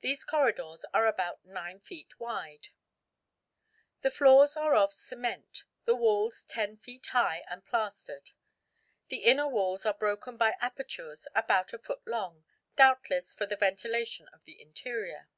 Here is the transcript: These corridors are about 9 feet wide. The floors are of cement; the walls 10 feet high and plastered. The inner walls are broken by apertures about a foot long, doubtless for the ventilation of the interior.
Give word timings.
These 0.00 0.24
corridors 0.24 0.84
are 0.92 1.06
about 1.06 1.44
9 1.44 1.78
feet 1.78 2.18
wide. 2.18 2.70
The 4.00 4.10
floors 4.10 4.56
are 4.56 4.74
of 4.74 4.92
cement; 4.92 5.62
the 5.84 5.94
walls 5.94 6.42
10 6.42 6.78
feet 6.78 7.06
high 7.12 7.44
and 7.48 7.64
plastered. 7.64 8.32
The 9.06 9.18
inner 9.18 9.46
walls 9.46 9.86
are 9.86 9.94
broken 9.94 10.36
by 10.36 10.56
apertures 10.60 11.28
about 11.32 11.72
a 11.72 11.78
foot 11.78 12.04
long, 12.08 12.44
doubtless 12.74 13.36
for 13.36 13.46
the 13.46 13.54
ventilation 13.54 14.26
of 14.32 14.42
the 14.46 14.60
interior. 14.60 15.28